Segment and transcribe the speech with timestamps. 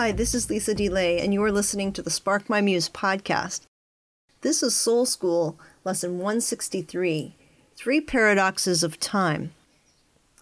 [0.00, 3.66] Hi, this is Lisa DeLay, and you are listening to the Spark My Muse podcast.
[4.40, 7.34] This is Soul School, lesson 163
[7.76, 9.52] Three Paradoxes of Time.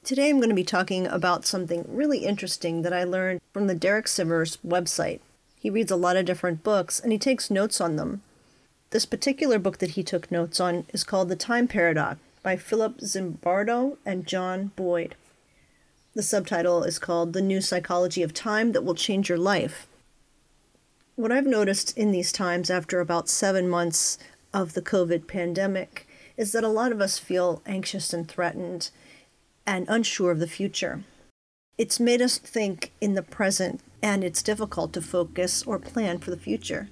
[0.04, 3.74] Today I'm going to be talking about something really interesting that I learned from the
[3.74, 5.18] Derek Sivers website.
[5.58, 8.22] He reads a lot of different books and he takes notes on them.
[8.90, 12.98] This particular book that he took notes on is called The Time Paradox by Philip
[12.98, 15.16] Zimbardo and John Boyd.
[16.14, 19.86] The subtitle is called The New Psychology of Time That Will Change Your Life.
[21.16, 24.18] What I've noticed in these times after about seven months
[24.54, 28.90] of the COVID pandemic is that a lot of us feel anxious and threatened
[29.66, 31.04] and unsure of the future.
[31.76, 36.30] It's made us think in the present, and it's difficult to focus or plan for
[36.30, 36.88] the future.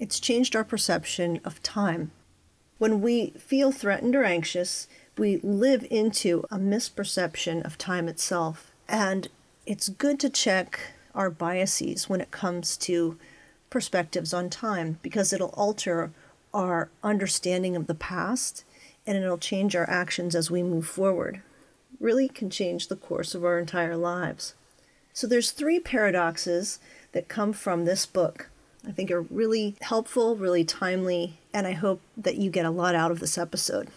[0.00, 2.10] It's changed our perception of time.
[2.78, 8.72] When we feel threatened or anxious, we live into a misperception of time itself.
[8.88, 9.28] And
[9.64, 13.18] it's good to check our biases when it comes to
[13.70, 16.12] perspectives on time because it'll alter
[16.52, 18.64] our understanding of the past
[19.06, 21.42] and it'll change our actions as we move forward.
[21.98, 24.54] Really can change the course of our entire lives.
[25.12, 26.78] So there's three paradoxes
[27.12, 28.50] that come from this book.
[28.86, 32.94] I think are really helpful, really timely, and I hope that you get a lot
[32.94, 33.88] out of this episode.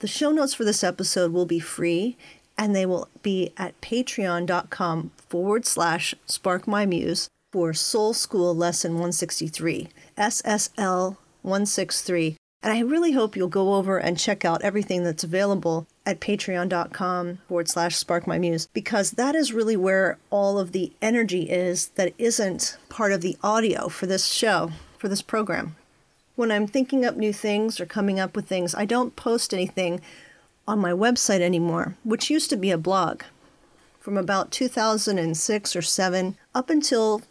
[0.00, 2.16] The show notes for this episode will be free
[2.56, 8.92] and they will be at patreon.com forward slash spark my muse for Soul School Lesson
[8.92, 12.36] 163, SSL 163.
[12.62, 17.38] And I really hope you'll go over and check out everything that's available at patreon.com
[17.48, 21.88] forward slash spark my muse because that is really where all of the energy is
[21.96, 25.74] that isn't part of the audio for this show, for this program
[26.38, 30.00] when I'm thinking up new things or coming up with things, I don't post anything
[30.68, 33.22] on my website anymore, which used to be a blog.
[33.98, 37.22] From about 2006 or 7 up until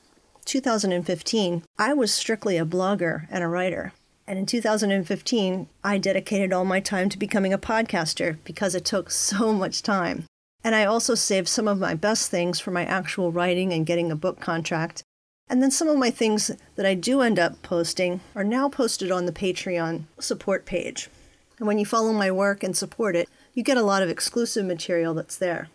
[0.43, 3.93] 2015, I was strictly a blogger and a writer.
[4.27, 9.09] And in 2015, I dedicated all my time to becoming a podcaster because it took
[9.09, 10.25] so much time.
[10.65, 14.11] And I also saved some of my best things for my actual writing and getting
[14.11, 15.03] a book contract
[15.49, 19.11] and then some of my things that I do end up posting are now posted
[19.11, 21.09] on the Patreon support page.
[21.57, 24.65] And when you follow my work and support it, you get a lot of exclusive
[24.65, 25.69] material that's there.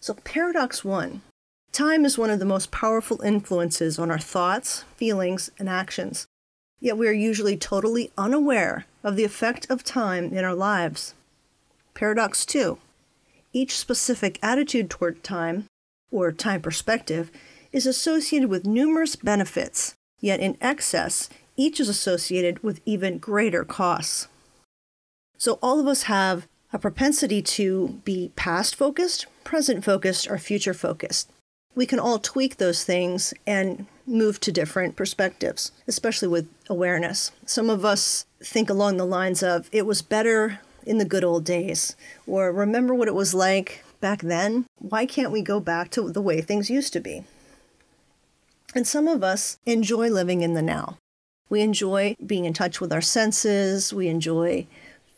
[0.00, 1.22] So, paradox one
[1.70, 6.26] time is one of the most powerful influences on our thoughts, feelings, and actions.
[6.80, 11.14] Yet we are usually totally unaware of the effect of time in our lives.
[11.94, 12.78] Paradox two
[13.52, 15.66] each specific attitude toward time,
[16.10, 17.30] or time perspective,
[17.72, 24.28] is associated with numerous benefits, yet in excess, each is associated with even greater costs.
[25.38, 30.74] So, all of us have a propensity to be past focused, present focused, or future
[30.74, 31.30] focused.
[31.74, 37.32] We can all tweak those things and move to different perspectives, especially with awareness.
[37.46, 41.44] Some of us think along the lines of, it was better in the good old
[41.44, 41.96] days,
[42.26, 44.66] or remember what it was like back then?
[44.78, 47.24] Why can't we go back to the way things used to be?
[48.74, 50.98] And some of us enjoy living in the now.
[51.50, 54.66] We enjoy being in touch with our senses, we enjoy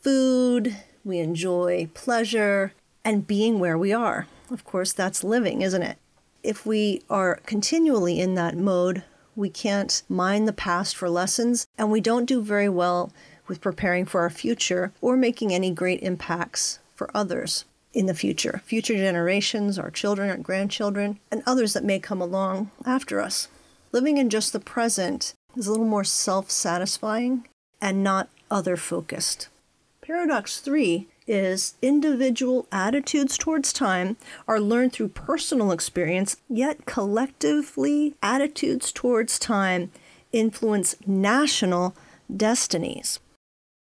[0.03, 2.73] food, we enjoy pleasure,
[3.05, 4.27] and being where we are.
[4.51, 5.99] Of course, that's living, isn't it?
[6.43, 9.05] If we are continually in that mode,
[9.37, 13.13] we can't mine the past for lessons, and we don't do very well
[13.47, 18.61] with preparing for our future or making any great impacts for others in the future,
[18.67, 23.49] future generations, our children, our grandchildren, and others that may come along after us.
[23.93, 27.47] Living in just the present is a little more self satisfying
[27.81, 29.49] and not other focused.
[30.03, 34.17] Paradox three is individual attitudes towards time
[34.47, 39.91] are learned through personal experience, yet collectively, attitudes towards time
[40.33, 41.97] influence national
[42.35, 43.21] destinies.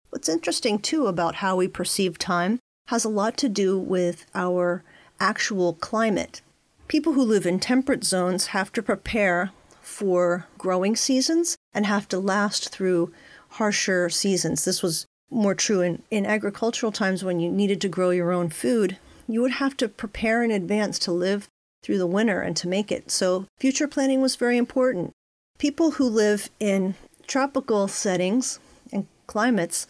[0.09, 2.59] What's interesting, too, about how we perceive time
[2.89, 4.83] has a lot to do with our
[5.19, 6.41] actual climate.
[6.87, 12.17] People who live in temperate zones have to prepare for growing seasons and have to
[12.17, 13.13] last through
[13.49, 14.65] harsher seasons.
[14.65, 18.49] This was more true in, in agricultural times when you needed to grow your own
[18.49, 18.97] food.
[19.27, 21.47] You would have to prepare in advance to live
[21.83, 23.11] through the winter and to make it.
[23.11, 25.11] So, future planning was very important.
[25.59, 26.95] People who live in
[27.27, 28.59] tropical settings
[28.91, 29.85] and climates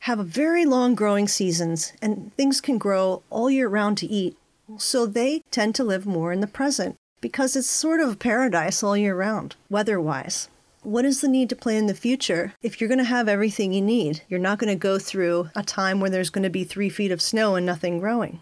[0.00, 4.36] have very long growing seasons and things can grow all year round to eat.
[4.78, 8.82] So they tend to live more in the present because it's sort of a paradise
[8.82, 10.48] all year round, weather wise.
[10.82, 13.82] What is the need to plan the future if you're going to have everything you
[13.82, 14.22] need?
[14.28, 17.10] You're not going to go through a time where there's going to be three feet
[17.10, 18.40] of snow and nothing growing.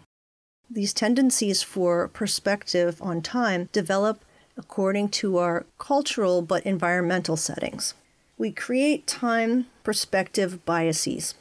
[0.69, 4.23] These tendencies for perspective on time develop
[4.57, 7.93] according to our cultural but environmental settings.
[8.37, 11.33] We create time perspective biases.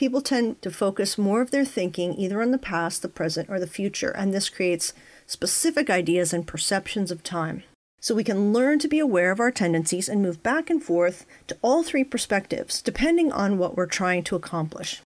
[0.00, 3.60] People tend to focus more of their thinking either on the past, the present, or
[3.60, 4.94] the future, and this creates
[5.26, 7.64] specific ideas and perceptions of time.
[8.00, 11.26] So we can learn to be aware of our tendencies and move back and forth
[11.48, 15.02] to all three perspectives, depending on what we're trying to accomplish.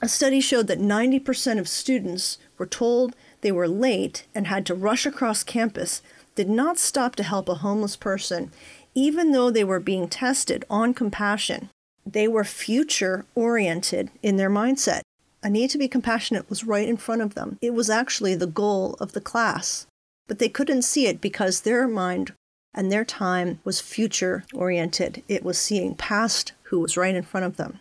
[0.00, 4.74] A study showed that 90% of students were told they were late and had to
[4.76, 6.00] rush across campus
[6.36, 8.52] did not stop to help a homeless person,
[8.94, 11.70] even though they were being tested on compassion.
[12.06, 15.00] They were future oriented in their mindset.
[15.42, 17.58] A need to be compassionate was right in front of them.
[17.60, 19.86] It was actually the goal of the class,
[20.28, 22.32] but they couldn't see it because their mind
[22.72, 25.22] and their time was future oriented.
[25.28, 27.80] It was seeing past who was right in front of them.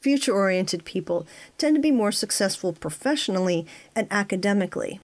[0.00, 1.26] Future oriented people
[1.56, 3.66] tend to be more successful professionally
[3.96, 5.00] and academically.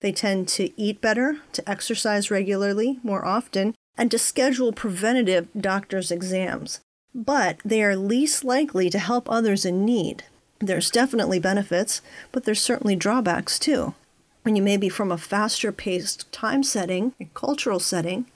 [0.00, 6.10] They tend to eat better, to exercise regularly more often, and to schedule preventative doctor's
[6.10, 6.80] exams.
[7.14, 10.24] But they are least likely to help others in need.
[10.60, 12.00] There's definitely benefits,
[12.30, 13.94] but there's certainly drawbacks too.
[14.42, 18.26] When you may be from a faster paced time setting, a cultural setting,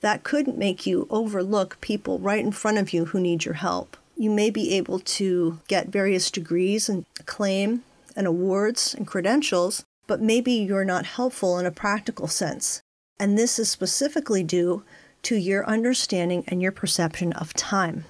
[0.00, 3.96] that could make you overlook people right in front of you who need your help.
[4.16, 7.82] You may be able to get various degrees and acclaim
[8.16, 12.80] and awards and credentials, but maybe you're not helpful in a practical sense.
[13.18, 14.82] And this is specifically due
[15.22, 18.04] to your understanding and your perception of time.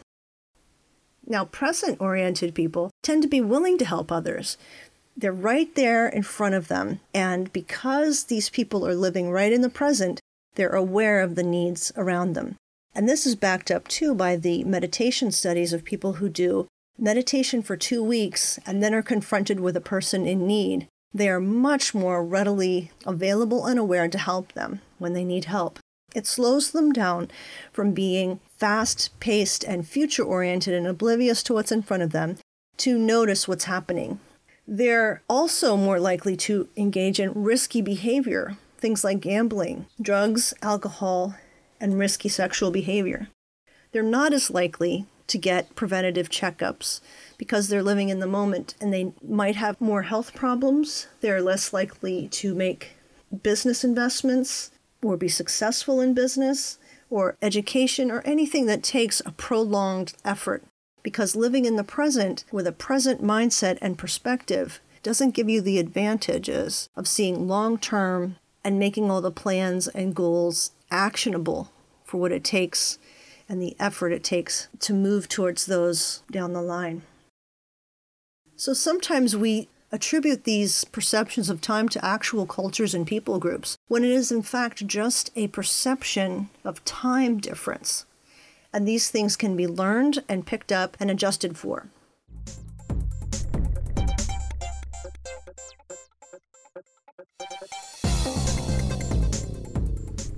[1.26, 4.56] Now, present oriented people tend to be willing to help others.
[5.16, 7.00] They're right there in front of them.
[7.12, 10.20] And because these people are living right in the present,
[10.54, 12.56] they're aware of the needs around them.
[12.94, 16.66] And this is backed up too by the meditation studies of people who do
[16.98, 21.40] meditation for two weeks and then are confronted with a person in need they are
[21.40, 25.78] much more readily available and aware to help them when they need help.
[26.14, 27.30] It slows them down
[27.72, 32.38] from being fast paced and future oriented and oblivious to what's in front of them
[32.78, 34.20] to notice what's happening.
[34.66, 41.36] They're also more likely to engage in risky behavior, things like gambling, drugs, alcohol,
[41.80, 43.28] and risky sexual behavior.
[43.92, 47.00] They're not as likely to get preventative checkups
[47.36, 51.06] because they're living in the moment and they might have more health problems.
[51.20, 52.96] They're less likely to make
[53.42, 54.70] business investments
[55.02, 56.78] or be successful in business
[57.10, 60.62] or education or anything that takes a prolonged effort
[61.02, 65.78] because living in the present with a present mindset and perspective doesn't give you the
[65.78, 71.70] advantages of seeing long term and making all the plans and goals actionable
[72.04, 72.98] for what it takes
[73.48, 77.02] and the effort it takes to move towards those down the line.
[78.56, 84.04] So sometimes we attribute these perceptions of time to actual cultures and people groups, when
[84.04, 88.04] it is in fact just a perception of time difference.
[88.72, 91.86] And these things can be learned and picked up and adjusted for.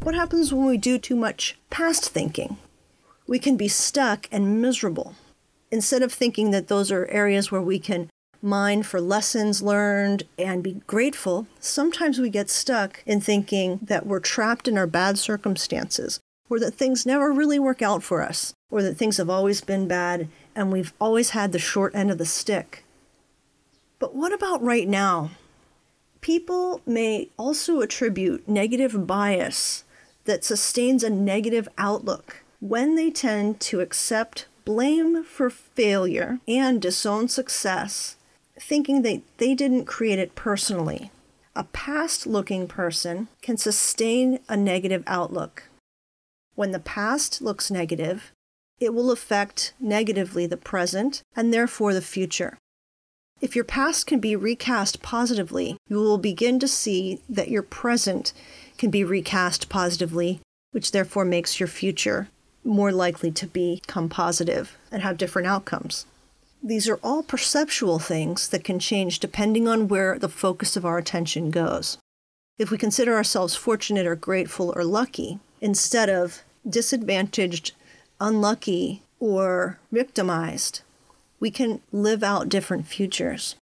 [0.02, 2.56] What happens when we do too much past thinking?
[3.26, 5.14] We can be stuck and miserable
[5.70, 8.10] instead of thinking that those are areas where we can
[8.42, 14.20] mine for lessons learned and be grateful, sometimes we get stuck in thinking that we're
[14.20, 18.82] trapped in our bad circumstances or that things never really work out for us or
[18.82, 22.26] that things have always been bad and we've always had the short end of the
[22.26, 22.84] stick.
[23.98, 25.30] But what about right now?
[26.20, 29.84] People may also attribute negative bias
[30.24, 37.28] that sustains a negative outlook when they tend to accept blame for failure and disown
[37.28, 38.16] success,
[38.60, 41.10] thinking that they didn't create it personally.
[41.56, 45.64] A past looking person can sustain a negative outlook.
[46.54, 48.32] When the past looks negative,
[48.78, 52.58] it will affect negatively the present and therefore the future.
[53.40, 58.32] If your past can be recast positively, you will begin to see that your present
[58.76, 60.40] can be recast positively,
[60.72, 62.28] which therefore makes your future
[62.62, 66.04] more likely to become positive and have different outcomes.
[66.62, 70.98] These are all perceptual things that can change depending on where the focus of our
[70.98, 71.96] attention goes.
[72.58, 77.72] If we consider ourselves fortunate or grateful or lucky, instead of disadvantaged,
[78.20, 80.82] unlucky, or victimized,
[81.38, 83.56] we can live out different futures.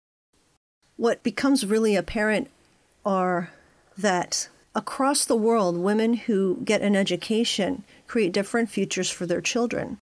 [0.97, 2.49] What becomes really apparent
[3.05, 3.51] are
[3.99, 9.99] that across the world, women who get an education create different futures for their children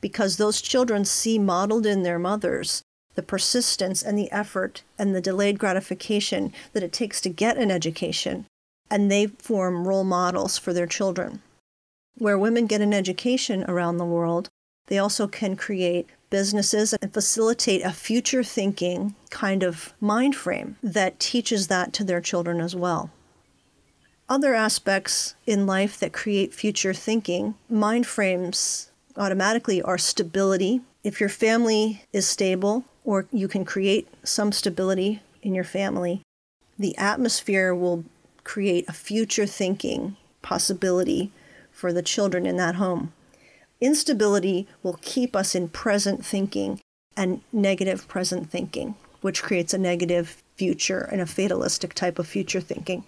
[0.00, 2.82] because those children see modeled in their mothers
[3.18, 7.68] the persistence and the effort and the delayed gratification that it takes to get an
[7.68, 8.46] education
[8.88, 11.42] and they form role models for their children.
[12.16, 14.48] Where women get an education around the world,
[14.86, 21.18] they also can create businesses and facilitate a future thinking kind of mind frame that
[21.18, 23.10] teaches that to their children as well.
[24.28, 28.87] Other aspects in life that create future thinking, mind frames
[29.18, 30.80] automatically are stability.
[31.02, 36.22] If your family is stable, or you can create some stability in your family,
[36.78, 38.04] the atmosphere will
[38.44, 41.32] create a future thinking possibility
[41.72, 43.12] for the children in that home.
[43.80, 46.80] Instability will keep us in present thinking
[47.16, 52.60] and negative present thinking, which creates a negative future and a fatalistic type of future
[52.60, 53.04] thinking.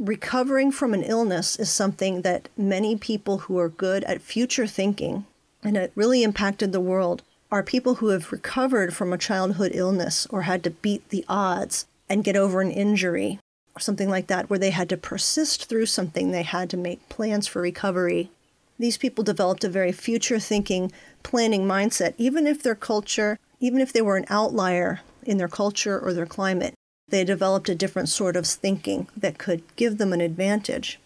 [0.00, 5.24] Recovering from an illness is something that many people who are good at future thinking,
[5.62, 7.22] and it really impacted the world,
[7.52, 11.86] are people who have recovered from a childhood illness or had to beat the odds
[12.08, 13.38] and get over an injury
[13.76, 17.08] or something like that, where they had to persist through something, they had to make
[17.08, 18.30] plans for recovery.
[18.78, 20.90] These people developed a very future thinking,
[21.22, 25.98] planning mindset, even if their culture, even if they were an outlier in their culture
[25.98, 26.73] or their climate,
[27.08, 30.98] they developed a different sort of thinking that could give them an advantage.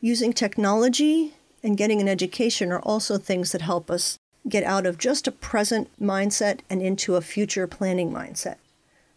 [0.00, 4.98] Using technology and getting an education are also things that help us get out of
[4.98, 8.56] just a present mindset and into a future planning mindset.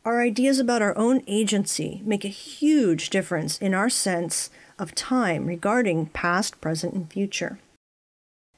[0.06, 4.50] Our ideas about our own agency make a huge difference in our sense
[4.80, 7.60] of time regarding past, present, and future.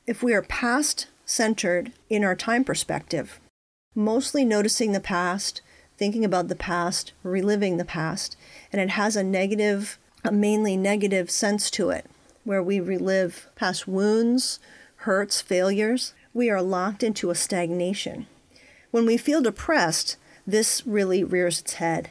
[0.06, 3.40] If we are past centered in our time perspective,
[3.96, 5.62] mostly noticing the past,
[6.02, 8.36] thinking about the past, reliving the past,
[8.74, 12.08] and it has a negative, a mainly negative sense to it,
[12.44, 14.60] where we relive past wounds,
[14.96, 18.26] hurts, failures, we are locked into a stagnation.
[18.90, 20.18] When we feel depressed,
[20.48, 22.10] this really rears its head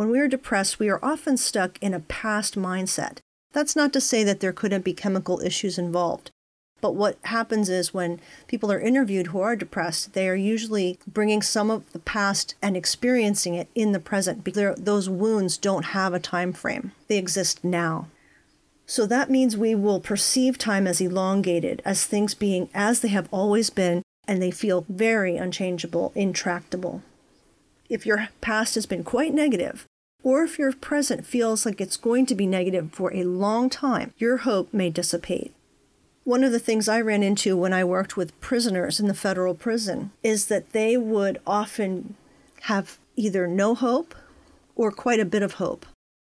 [0.00, 3.18] when we are depressed, we are often stuck in a past mindset.
[3.52, 6.30] That's not to say that there couldn't be chemical issues involved.
[6.80, 11.42] But what happens is when people are interviewed who are depressed, they are usually bringing
[11.42, 16.14] some of the past and experiencing it in the present because those wounds don't have
[16.14, 16.92] a time frame.
[17.08, 18.08] They exist now.
[18.86, 23.28] So that means we will perceive time as elongated, as things being as they have
[23.30, 27.02] always been, and they feel very unchangeable, intractable
[27.90, 29.84] if your past has been quite negative,
[30.22, 34.14] or if your present feels like it's going to be negative for a long time,
[34.16, 35.52] your hope may dissipate.
[36.24, 39.54] One of the things I ran into when I worked with prisoners in the federal
[39.54, 42.14] prison is that they would often
[42.62, 44.14] have either no hope
[44.76, 45.86] or quite a bit of hope.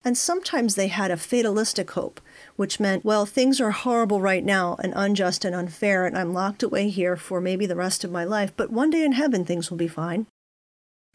[0.04, 2.20] And sometimes they had a fatalistic hope,
[2.56, 6.62] which meant, well, things are horrible right now and unjust and unfair, and I'm locked
[6.62, 9.70] away here for maybe the rest of my life, but one day in heaven things
[9.70, 10.26] will be fine.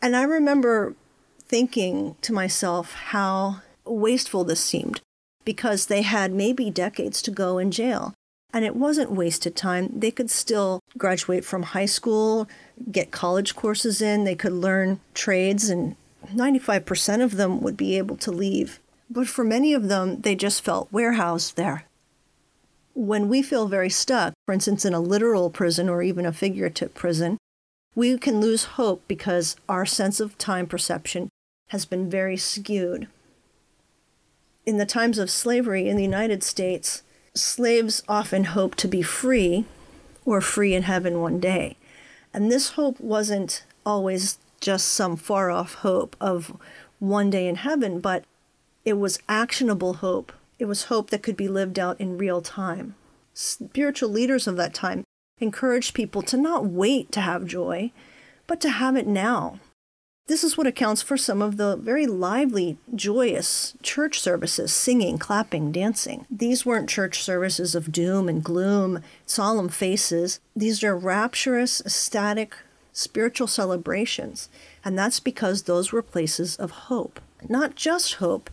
[0.01, 0.95] And I remember
[1.39, 5.01] thinking to myself how wasteful this seemed
[5.45, 8.13] because they had maybe decades to go in jail.
[8.55, 9.89] And it wasn't wasted time.
[9.93, 12.47] They could still graduate from high school,
[12.89, 15.97] get college courses in, they could learn trades, and
[16.27, 18.79] 95% of them would be able to leave.
[19.09, 21.83] But for many of them, they just felt warehoused there.
[22.93, 26.93] When we feel very stuck, for instance, in a literal prison or even a figurative
[26.93, 27.38] prison,
[27.93, 31.27] we can lose hope because our sense of time perception
[31.71, 33.09] has been very skewed.
[34.65, 37.03] In the times of slavery in the United States,
[37.36, 39.65] slaves often hoped to be free
[40.25, 41.77] or free in heaven one day.
[42.34, 46.58] And this hope wasn't always just some far off hope of
[47.00, 48.24] one day in heaven, but
[48.84, 50.32] it was actionable hope.
[50.58, 52.96] It was hope that could be lived out in real time.
[53.34, 55.04] Spiritual leaders of that time
[55.39, 57.92] encouraged people to not wait to have joy,
[58.48, 59.60] but to have it now.
[60.27, 65.72] This is what accounts for some of the very lively, joyous church services singing, clapping,
[65.72, 66.25] dancing.
[66.32, 70.39] These weren't church services of doom and gloom, solemn faces.
[70.55, 72.55] These are rapturous, ecstatic,
[72.91, 74.50] spiritual celebrations.
[74.84, 77.20] And that's because those were places of hope.
[77.48, 78.50] Not just hope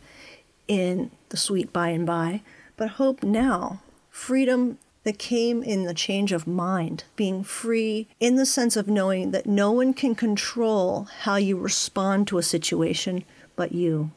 [0.69, 2.43] in the sweet by and by,
[2.76, 3.81] but hope now.
[4.11, 9.32] Freedom that came in the change of mind, being free in the sense of knowing
[9.32, 13.25] that no one can control how you respond to a situation
[13.56, 14.11] but you.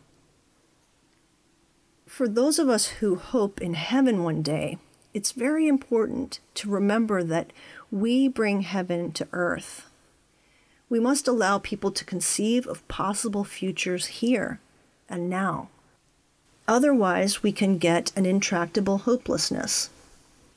[2.06, 4.78] For those of us who hope in heaven one day,
[5.14, 7.52] it's very important to remember that
[7.90, 9.90] we bring heaven to earth.
[10.88, 14.60] We must allow people to conceive of possible futures here
[15.10, 15.70] and now.
[16.68, 19.90] Otherwise, we can get an intractable hopelessness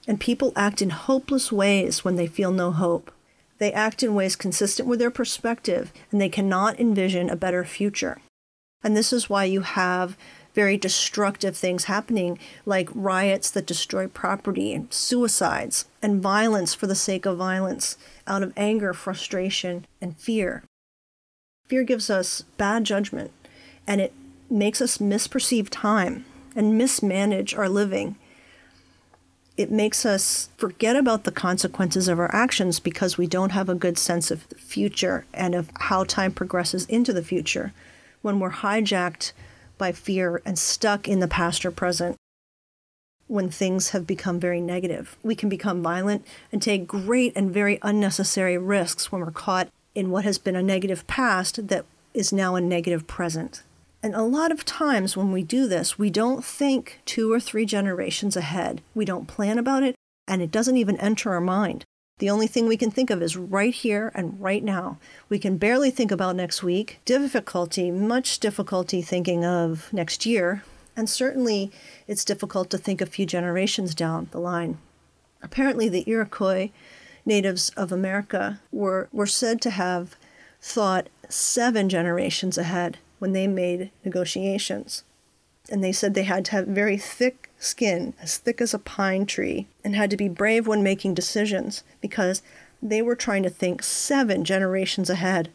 [0.09, 3.13] and people act in hopeless ways when they feel no hope.
[3.59, 8.19] They act in ways consistent with their perspective, and they cannot envision a better future.
[8.83, 10.17] And this is why you have
[10.55, 16.95] very destructive things happening, like riots that destroy property, and suicides, and violence for the
[16.95, 17.97] sake of violence,
[18.27, 20.65] out of anger, frustration, and fear.
[21.67, 23.31] Fear gives us bad judgment,
[23.87, 24.13] and it
[24.49, 26.25] makes us misperceive time
[26.57, 28.17] and mismanage our living.
[29.59, 33.75] It makes us forget about the consequences of our actions because we don't have a
[33.75, 37.73] good sense of the future and of how time progresses into the future
[38.23, 39.33] when we're hijacked
[39.77, 42.15] by fear and stuck in the past or present
[43.27, 45.17] when things have become very negative.
[45.25, 50.13] We can become violent and take great and very unnecessary risks when we're caught in
[50.13, 51.85] what has been a negative past that
[52.15, 53.65] is now a negative present.
[54.03, 57.67] And a lot of times when we do this, we don't think two or three
[57.67, 58.81] generations ahead.
[58.95, 59.97] We don't plan about it,
[60.29, 61.85] and it doesn't even enter our mind.
[62.19, 64.99] The only thing we can think of is right here and right now.
[65.29, 67.01] We can barely think about next week.
[67.05, 70.65] Difficulty, much difficulty thinking of next year.
[70.97, 71.71] And certainly
[72.09, 74.79] it's difficult to think a few generations down the line.
[75.43, 76.71] Apparently, the Iroquois
[77.25, 80.17] natives of America were, were said to have
[80.61, 85.05] thought seven generations ahead when they made negotiations.
[85.71, 89.27] And they said they had to have very thick skin, as thick as a pine
[89.27, 92.43] tree, and had to be brave when making decisions because
[92.83, 95.51] they were trying to think seven generations ahead.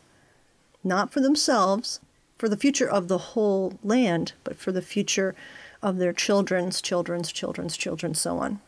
[0.84, 2.00] Not for themselves,
[2.38, 5.34] for the future of the whole land, but for the future
[5.82, 8.60] of their children's children's children's children, so on.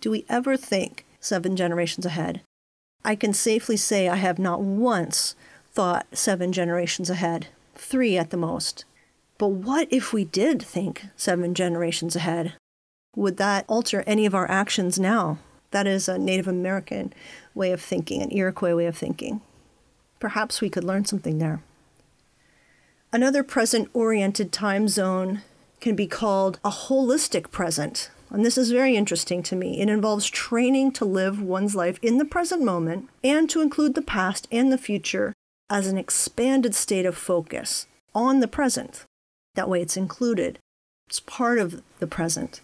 [0.00, 2.40] Do we ever think seven generations ahead?
[3.04, 5.34] I can safely say I have not once
[5.72, 7.48] thought seven generations ahead
[7.80, 8.84] three at the most.
[9.38, 12.54] But what if we did think seven generations ahead?
[13.16, 15.38] Would that alter any of our actions now?
[15.70, 17.12] That is a Native American
[17.54, 19.40] way of thinking, an Iroquois way of thinking.
[20.18, 21.62] Perhaps we could learn something there.
[23.12, 25.42] Another present oriented time zone
[25.80, 28.10] can be called a holistic present.
[28.30, 29.80] And this is very interesting to me.
[29.80, 34.02] It involves training to live one's life in the present moment and to include the
[34.02, 35.32] past and the future
[35.70, 39.04] as an expanded state of focus on the present.
[39.54, 40.58] That way it's included,
[41.08, 42.60] it's part of the present.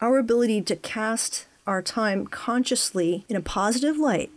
[0.00, 4.30] Our ability to cast our time consciously in a positive light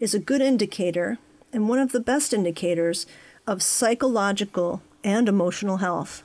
[0.00, 1.18] is a good indicator
[1.52, 3.06] and one of the best indicators
[3.46, 6.22] of psychological and emotional health.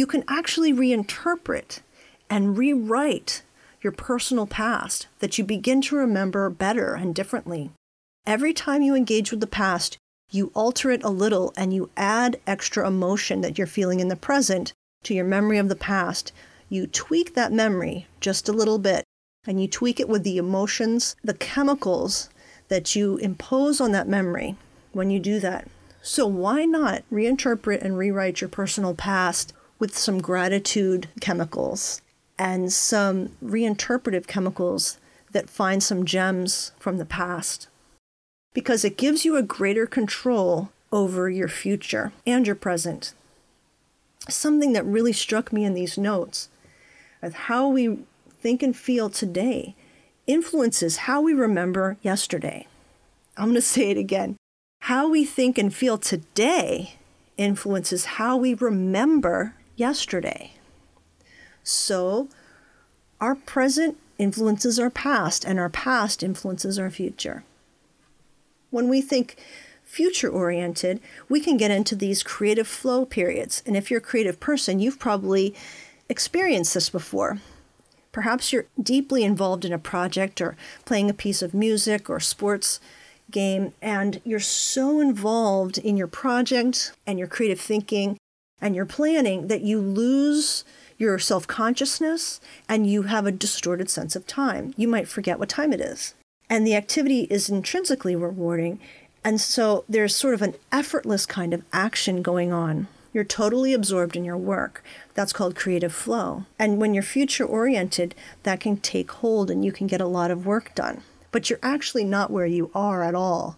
[0.00, 1.80] You can actually reinterpret
[2.30, 3.42] and rewrite
[3.82, 7.70] your personal past that you begin to remember better and differently.
[8.24, 9.98] Every time you engage with the past,
[10.30, 14.16] you alter it a little and you add extra emotion that you're feeling in the
[14.16, 16.32] present to your memory of the past.
[16.70, 19.04] You tweak that memory just a little bit
[19.46, 22.30] and you tweak it with the emotions, the chemicals
[22.68, 24.56] that you impose on that memory
[24.92, 25.68] when you do that.
[26.00, 32.00] So, why not reinterpret and rewrite your personal past with some gratitude chemicals
[32.38, 34.98] and some reinterpretive chemicals
[35.32, 37.66] that find some gems from the past.
[38.52, 43.14] Because it gives you a greater control over your future and your present.
[44.28, 46.48] Something that really struck me in these notes
[47.22, 48.00] of how we
[48.40, 49.74] think and feel today
[50.26, 52.66] influences how we remember yesterday.
[53.36, 54.36] I'm going to say it again.
[54.82, 56.94] How we think and feel today
[57.36, 60.52] influences how we remember yesterday.
[61.64, 62.28] So,
[63.20, 67.42] our present influences our past, and our past influences our future.
[68.70, 69.36] When we think
[69.82, 73.62] future oriented, we can get into these creative flow periods.
[73.66, 75.54] And if you're a creative person, you've probably
[76.08, 77.38] experienced this before.
[78.12, 82.80] Perhaps you're deeply involved in a project or playing a piece of music or sports
[83.30, 88.18] game, and you're so involved in your project and your creative thinking
[88.60, 90.64] and your planning that you lose
[90.98, 94.74] your self consciousness and you have a distorted sense of time.
[94.76, 96.14] You might forget what time it is.
[96.48, 98.78] And the activity is intrinsically rewarding.
[99.24, 102.88] And so there's sort of an effortless kind of action going on.
[103.12, 104.84] You're totally absorbed in your work.
[105.14, 106.44] That's called creative flow.
[106.58, 110.30] And when you're future oriented, that can take hold and you can get a lot
[110.30, 111.02] of work done.
[111.32, 113.56] But you're actually not where you are at all.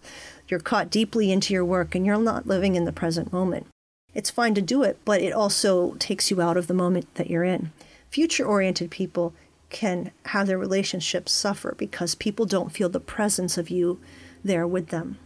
[0.49, 3.67] You're caught deeply into your work and you're not living in the present moment.
[4.15, 7.31] It's fine to do it, but it also takes you out of the moment that
[7.31, 7.73] you're in.
[8.11, 9.33] Future oriented people
[9.71, 13.99] can have their relationships suffer because people don't feel the presence of you
[14.45, 15.19] there with them.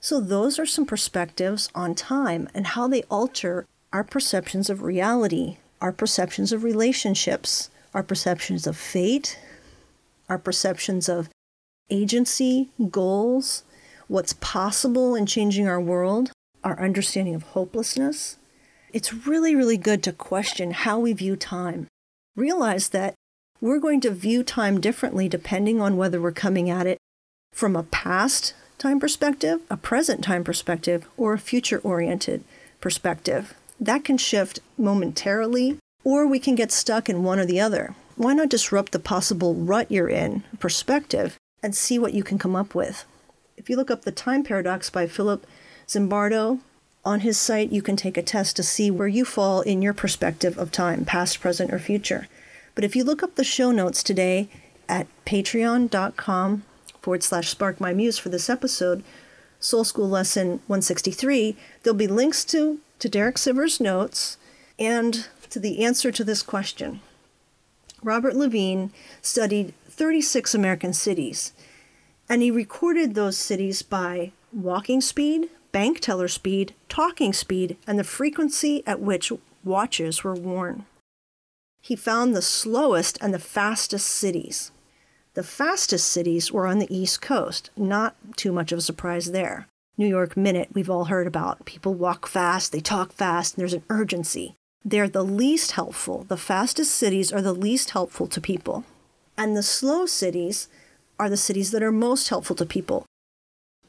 [0.00, 5.58] So, those are some perspectives on time and how they alter our perceptions of reality,
[5.80, 9.38] our perceptions of relationships, our perceptions of fate,
[10.28, 11.28] our perceptions of
[11.88, 13.62] agency, goals,
[14.08, 16.31] what's possible in changing our world,
[16.64, 18.36] our understanding of hopelessness.
[18.92, 21.86] It's really, really good to question how we view time.
[22.36, 23.14] Realize that
[23.60, 26.98] we're going to view time differently depending on whether we're coming at it
[27.52, 32.42] from a past time perspective, a present time perspective, or a future oriented
[32.80, 33.54] perspective.
[33.80, 37.94] That can shift momentarily, or we can get stuck in one or the other.
[38.16, 42.56] Why not disrupt the possible rut you're in, perspective, and see what you can come
[42.56, 43.04] up with?
[43.56, 45.46] If you look up The Time Paradox by Philip
[45.92, 46.60] Zimbardo,
[47.04, 49.92] on his site you can take a test to see where you fall in your
[49.92, 52.28] perspective of time, past, present, or future.
[52.74, 54.48] But if you look up the show notes today
[54.88, 56.62] at patreon.com
[57.02, 59.04] forward slash spark my muse for this episode,
[59.60, 64.38] Soul School Lesson 163, there'll be links to, to Derek Sivers' notes
[64.78, 67.00] and to the answer to this question.
[68.02, 71.52] Robert Levine studied 36 American cities,
[72.28, 78.04] and he recorded those cities by walking speed, bank teller speed, talking speed, and the
[78.04, 79.32] frequency at which
[79.64, 80.84] watches were worn.
[81.80, 84.70] He found the slowest and the fastest cities.
[85.34, 89.66] The fastest cities were on the East Coast, not too much of a surprise there.
[89.98, 91.64] New York Minute, we've all heard about.
[91.64, 94.54] People walk fast, they talk fast, and there's an urgency.
[94.84, 96.24] They're the least helpful.
[96.24, 98.84] The fastest cities are the least helpful to people.
[99.36, 100.68] And the slow cities
[101.18, 103.06] are the cities that are most helpful to people.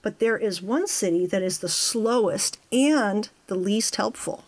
[0.04, 4.44] But there is one city that is the slowest and the least helpful.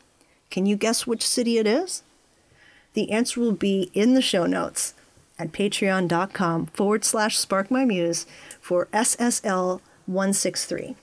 [0.51, 2.03] Can you guess which city it is?
[2.93, 4.93] The answer will be in the show notes
[5.39, 8.25] at patreon.com forward slash spark my muse
[8.61, 10.95] for SSL 163.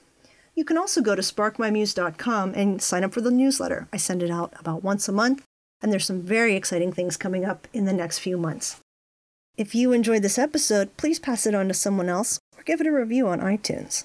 [0.54, 3.88] You can also go to sparkmymuse.com and sign up for the newsletter.
[3.92, 5.44] I send it out about once a month,
[5.80, 8.80] and there's some very exciting things coming up in the next few months.
[9.56, 12.86] If you enjoyed this episode, please pass it on to someone else or give it
[12.86, 14.04] a review on iTunes.